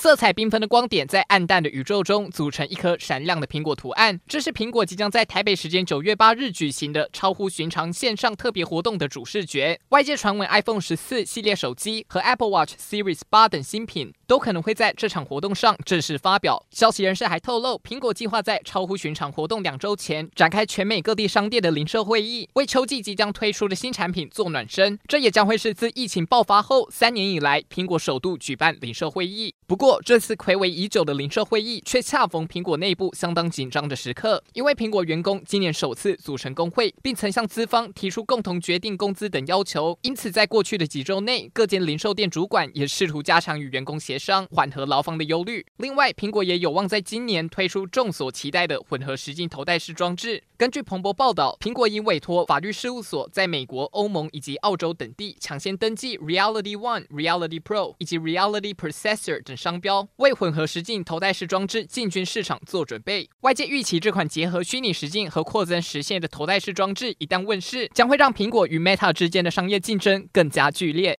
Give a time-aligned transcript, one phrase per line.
[0.00, 9.80] 色彩缤纷的光点在暗淡的宇宙中组成一颗闪亮的苹果图案，这是苹果即将在台北时间九月八日举行的超乎寻常线上特别活动的主视觉。
[9.88, 16.64] 外界传闻 iPhone 十四系列手机和 Apple Watch Series 八等新品都可能会在这场活动上正式发表。
[16.70, 24.96] 消息人士还透露，苹果计划在超乎寻常活动两周前展开全美各地商店的零售会议，为秋季即将推出的新产品做暖身。
[25.08, 29.56] 这也将会是自疫情爆发后三年以来，苹果首度举办零售会议。
[29.68, 39.98] 不过，这次睽违已久的零售会议却恰逢苹果内部相当紧张的时刻，因为苹果员工今年首次组成工会，并曾向资方提出共同决定工资等要求。
[40.00, 45.66] 因此，在过去的几周内，各间零售店主管也试图加强与员工协商，缓和劳方的忧虑。
[45.76, 50.42] 另外，苹果也有望在今年推出众所期待的混合实境头戴式装置。
[50.56, 60.08] 根据彭博报道，苹果已委托法律事务所在美国、欧盟以及澳洲等地抢先登记 Reality One、Reality Pro 以及 Reality Processor 等商标。
[60.16, 71.16] 为混合实境头戴式装置进军市场做准备，外界预期这款结合虚拟实境和扩增实现的头戴式装置一旦问世，将会让苹果与 Meta 之间的商业竞争更加剧烈。